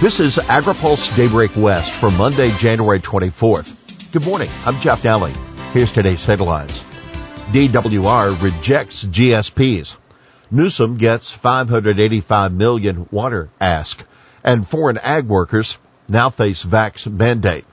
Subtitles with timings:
[0.00, 4.12] This is AgriPulse Daybreak West for Monday, January 24th.
[4.12, 4.48] Good morning.
[4.64, 5.34] I'm Jeff Nalley.
[5.72, 6.84] Here's today's headlines.
[7.50, 9.96] DWR rejects GSPs.
[10.52, 14.00] Newsom gets 585 million water ask.
[14.44, 15.76] And foreign ag workers
[16.08, 17.64] now face vax mandate.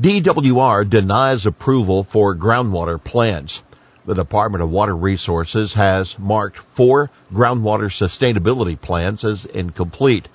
[0.00, 3.62] DWR denies approval for groundwater plans.
[4.06, 10.26] The Department of Water Resources has marked four groundwater sustainability plans as incomplete.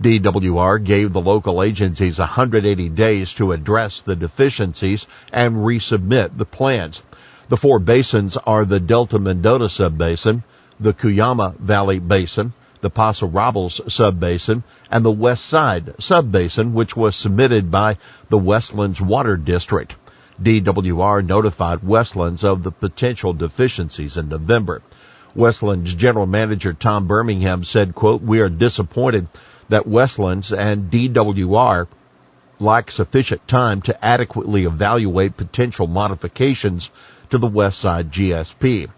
[0.00, 7.00] DWR gave the local agencies 180 days to address the deficiencies and resubmit the plans.
[7.48, 10.42] The four basins are the Delta Mendota Subbasin,
[10.80, 17.14] the Cuyama Valley Basin, the Paso Robles Subbasin, and the West Side Subbasin, which was
[17.14, 17.96] submitted by
[18.30, 19.94] the Westlands Water District.
[20.42, 24.82] DWR notified Westlands of the potential deficiencies in November.
[25.36, 29.28] Westlands General Manager Tom Birmingham said, quote, we are disappointed
[29.74, 31.88] that Westlands and DWR
[32.60, 36.92] lack sufficient time to adequately evaluate potential modifications
[37.28, 38.88] to the Westside GSP.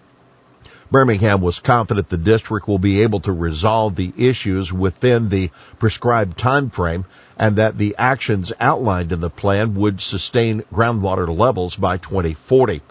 [0.91, 6.37] Birmingham was confident the district will be able to resolve the issues within the prescribed
[6.37, 7.07] time frame
[7.39, 12.83] and that the actions outlined in the plan would sustain groundwater levels by 2040.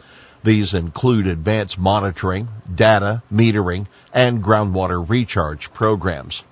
[0.44, 6.44] These include advanced monitoring, data, metering, and groundwater recharge programs.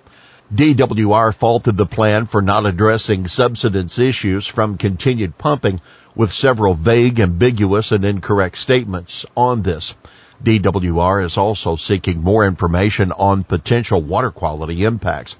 [0.54, 5.82] DWR faulted the plan for not addressing subsidence issues from continued pumping
[6.14, 9.96] with several vague, ambiguous, and incorrect statements on this.
[10.44, 15.40] DWR is also seeking more information on potential water quality impacts.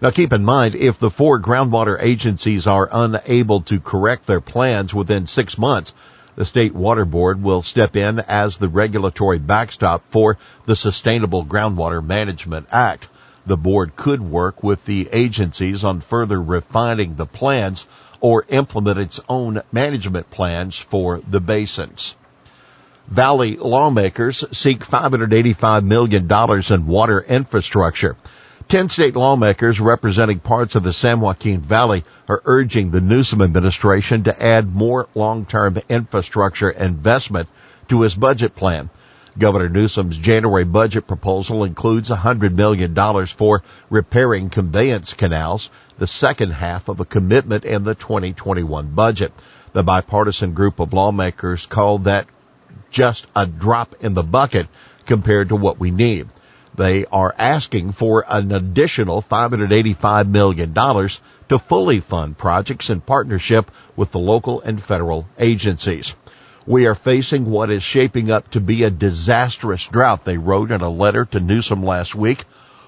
[0.00, 4.94] Now keep in mind, if the four groundwater agencies are unable to correct their plans
[4.94, 5.92] within six months,
[6.36, 12.04] the State Water Board will step in as the regulatory backstop for the Sustainable Groundwater
[12.04, 13.08] Management Act.
[13.44, 17.86] The board could work with the agencies on further refining the plans
[18.20, 22.16] or implement its own management plans for the basins.
[23.08, 26.30] Valley lawmakers seek $585 million
[26.70, 28.16] in water infrastructure.
[28.68, 34.22] Ten state lawmakers representing parts of the San Joaquin Valley are urging the Newsom administration
[34.24, 37.48] to add more long-term infrastructure investment
[37.88, 38.88] to his budget plan.
[39.38, 42.94] Governor Newsom's January budget proposal includes $100 million
[43.26, 49.32] for repairing conveyance canals, the second half of a commitment in the 2021 budget.
[49.72, 52.26] The bipartisan group of lawmakers called that
[52.90, 54.68] just a drop in the bucket
[55.06, 56.28] compared to what we need.
[56.74, 64.10] They are asking for an additional $585 million to fully fund projects in partnership with
[64.10, 66.14] the local and federal agencies.
[66.66, 70.80] We are facing what is shaping up to be a disastrous drought, they wrote in
[70.80, 72.44] a letter to Newsom last week,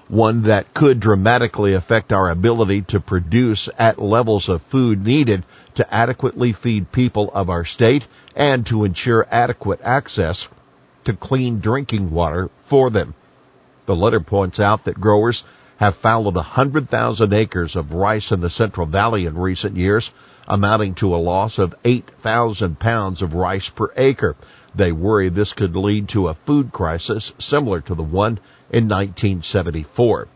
[0.07, 5.43] one that could dramatically affect our ability to produce at levels of food needed
[5.73, 10.47] to adequately feed people of our state and to ensure adequate access
[11.03, 13.13] to clean drinking water for them.
[13.87, 15.43] The letter points out that growers
[15.77, 20.11] have fallowed 100,000 acres of rice in the Central Valley in recent years,
[20.47, 24.35] amounting to a loss of 8,000 pounds of rice per acre.
[24.73, 30.27] They worry this could lead to a food crisis similar to the one in 1974.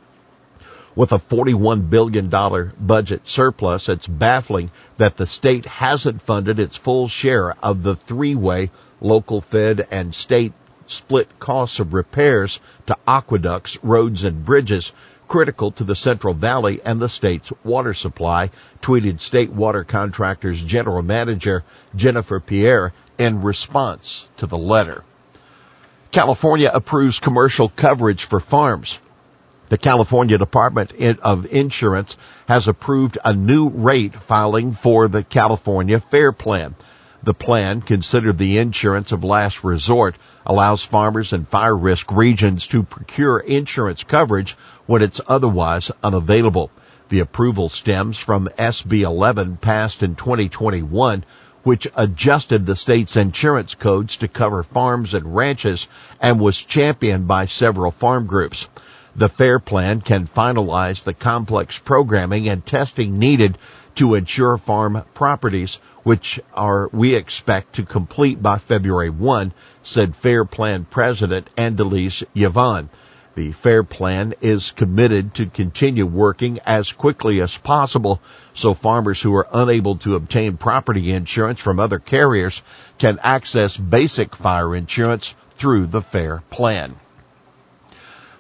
[0.95, 2.29] With a $41 billion
[2.77, 8.71] budget surplus, it's baffling that the state hasn't funded its full share of the three-way
[8.99, 10.51] local fed and state
[10.87, 14.91] split costs of repairs to aqueducts, roads, and bridges
[15.29, 18.49] critical to the Central Valley and the state's water supply,
[18.81, 21.63] tweeted State Water Contractors General Manager
[21.95, 25.03] Jennifer Pierre in response to the letter.
[26.11, 28.99] California approves commercial coverage for farms.
[29.69, 36.31] The California Department of Insurance has approved a new rate filing for the California Fair
[36.31, 36.73] Plan.
[37.21, 40.15] The plan, considered the insurance of last resort,
[40.45, 46.71] allows farmers in fire risk regions to procure insurance coverage when it's otherwise unavailable.
[47.09, 51.25] The approval stems from SB 11 passed in 2021
[51.63, 55.87] which adjusted the state's insurance codes to cover farms and ranches
[56.21, 58.67] and was championed by several farm groups.
[59.15, 63.57] The FAIR plan can finalize the complex programming and testing needed
[63.99, 69.51] to insure farm properties, which are we expect to complete by February 1,
[69.83, 72.89] said FAIR Plan President Andelise Yvonne.
[73.35, 78.21] The FAIR Plan is committed to continue working as quickly as possible
[78.53, 82.63] so farmers who are unable to obtain property insurance from other carriers
[82.99, 86.95] can access basic fire insurance through the FAIR Plan.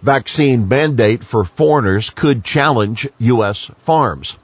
[0.01, 3.69] Vaccine mandate for foreigners could challenge U.S.
[3.79, 4.37] farms.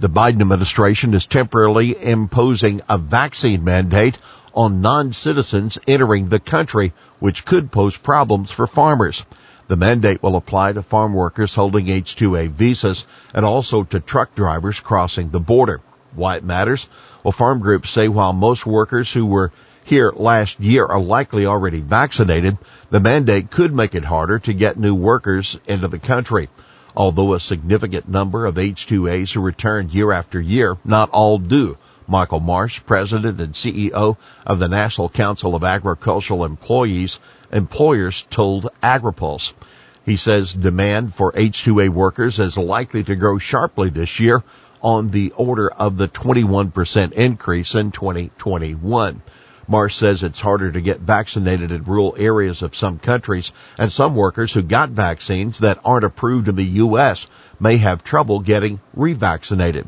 [0.00, 4.16] The Biden administration is temporarily imposing a vaccine mandate
[4.54, 9.26] on non-citizens entering the country, which could pose problems for farmers.
[9.66, 14.78] The mandate will apply to farm workers holding H-2A visas and also to truck drivers
[14.78, 15.80] crossing the border.
[16.14, 16.88] Why it matters?
[17.24, 19.50] Well, farm groups say while most workers who were
[19.82, 22.56] here last year are likely already vaccinated,
[22.90, 26.48] the mandate could make it harder to get new workers into the country.
[26.96, 31.76] Although a significant number of H-2As who return year after year, not all do.
[32.06, 37.20] Michael Marsh, President and CEO of the National Council of Agricultural Employees,
[37.52, 39.52] employers told AgriPulse.
[40.04, 44.42] He says demand for H-2A workers is likely to grow sharply this year
[44.80, 49.20] on the order of the 21% increase in 2021.
[49.70, 54.14] Marsh says it's harder to get vaccinated in rural areas of some countries, and some
[54.14, 57.26] workers who got vaccines that aren't approved in the U.S.
[57.60, 59.86] may have trouble getting revaccinated.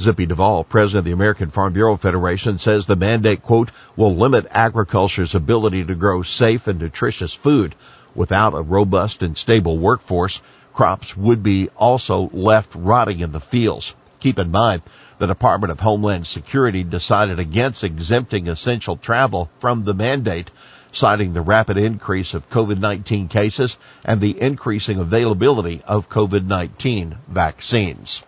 [0.00, 4.46] Zippy Duvall, president of the American Farm Bureau Federation, says the mandate, quote, will limit
[4.50, 7.74] agriculture's ability to grow safe and nutritious food.
[8.14, 10.40] Without a robust and stable workforce,
[10.72, 13.94] crops would be also left rotting in the fields.
[14.20, 14.82] Keep in mind,
[15.18, 20.50] the Department of Homeland Security decided against exempting essential travel from the mandate,
[20.92, 28.22] citing the rapid increase of COVID-19 cases and the increasing availability of COVID-19 vaccines.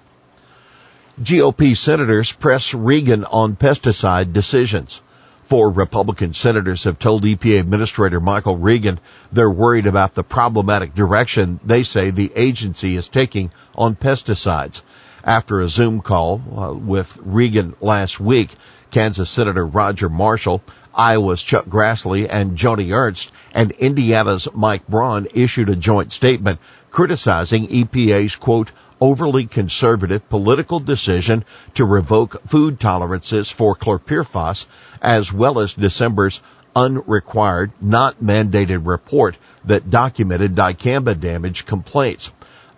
[1.22, 5.00] GOP senators press Regan on pesticide decisions.
[5.44, 9.00] Four Republican senators have told EPA Administrator Michael Regan
[9.32, 14.82] they're worried about the problematic direction they say the agency is taking on pesticides.
[15.24, 18.50] After a Zoom call uh, with Regan last week,
[18.90, 20.62] Kansas Senator Roger Marshall,
[20.94, 26.58] Iowa's Chuck Grassley, and Joni Ernst, and Indiana's Mike Braun issued a joint statement
[26.90, 31.44] criticizing EPA's quote, overly conservative political decision
[31.74, 34.66] to revoke food tolerances for chlorpyrifos
[35.00, 36.40] as well as December's
[36.74, 42.30] unrequired, not mandated report that documented dicamba damage complaints.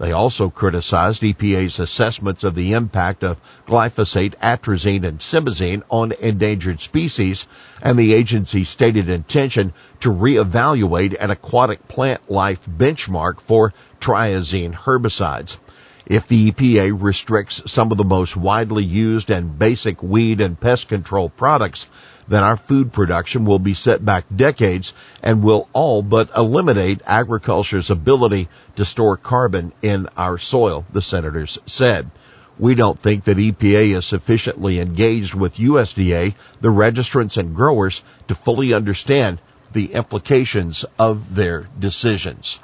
[0.02, 3.36] They also criticized EPA's assessments of the impact of
[3.68, 7.46] glyphosate, atrazine, and simazine on endangered species
[7.80, 15.58] and the agency's stated intention to reevaluate an aquatic plant life benchmark for triazine herbicides.
[16.06, 20.88] If the EPA restricts some of the most widely used and basic weed and pest
[20.88, 21.86] control products,
[22.26, 27.90] then our food production will be set back decades and will all but eliminate agriculture's
[27.90, 32.10] ability to store carbon in our soil, the senators said.
[32.58, 38.34] We don't think that EPA is sufficiently engaged with USDA, the registrants and growers to
[38.34, 39.40] fully understand
[39.72, 42.58] the implications of their decisions.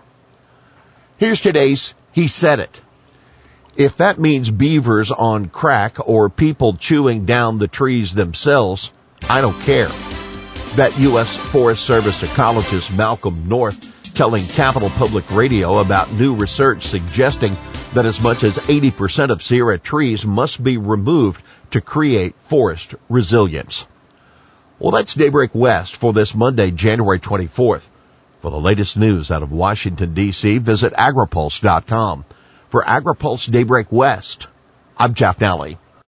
[1.16, 2.80] Here's today's He Said It.
[3.78, 8.92] If that means beavers on crack or people chewing down the trees themselves,
[9.30, 9.86] I don't care.
[10.74, 11.36] That U.S.
[11.36, 13.78] Forest Service ecologist Malcolm North
[14.16, 17.56] telling Capital Public Radio about new research suggesting
[17.94, 21.40] that as much as 80% of Sierra trees must be removed
[21.70, 23.86] to create forest resilience.
[24.80, 27.82] Well, that's Daybreak West for this Monday, January 24th.
[28.42, 32.24] For the latest news out of Washington, D.C., visit agripulse.com.
[32.68, 34.46] For AgriPulse Daybreak West,
[34.98, 35.78] I'm Jeff Nalley.